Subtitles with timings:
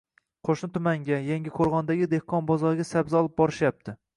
[0.47, 3.97] Qoʻshni tumanga, Yangiqoʻrgʻondagi dehqon bozoriga sabzi olib borishyapti.